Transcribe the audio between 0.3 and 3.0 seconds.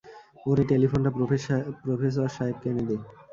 ওরে, টেলিফোনটা প্রফেসর সাহেবকে এনে দে।